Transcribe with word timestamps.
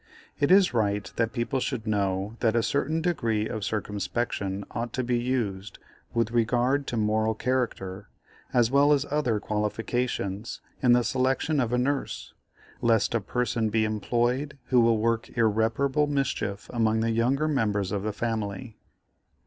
It 0.39 0.49
is 0.49 0.73
right 0.73 1.13
that 1.17 1.31
people 1.31 1.59
should 1.59 1.85
know 1.85 2.35
that 2.39 2.55
a 2.55 2.63
certain 2.63 3.03
degree 3.03 3.47
of 3.47 3.63
circumspection 3.63 4.65
ought 4.71 4.93
to 4.93 5.03
be 5.03 5.19
used, 5.19 5.77
with 6.11 6.31
regard 6.31 6.87
to 6.87 6.97
moral 6.97 7.35
character, 7.35 8.09
as 8.51 8.71
well 8.71 8.93
as 8.93 9.05
other 9.11 9.39
qualifications, 9.39 10.59
in 10.81 10.93
the 10.93 11.03
selection 11.03 11.59
of 11.59 11.71
a 11.71 11.77
nurse, 11.77 12.33
lest 12.81 13.13
a 13.13 13.21
person 13.21 13.69
be 13.69 13.85
employed 13.85 14.57
who 14.69 14.81
will 14.81 14.97
work 14.97 15.37
irreparable 15.37 16.07
mischief 16.07 16.67
among 16.73 17.01
the 17.01 17.11
younger 17.11 17.47
members 17.47 17.91
of 17.91 18.01
the 18.01 18.11
family. 18.11 18.77